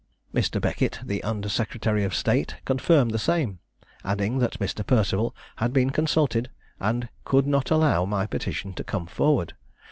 [0.33, 0.59] "Mr.
[0.59, 3.59] Beckett, the under secretary of state, confirmed the same,
[4.03, 4.83] adding that Mr.
[4.83, 9.53] Perceval had been consulted, and could not allow my petition to come forward.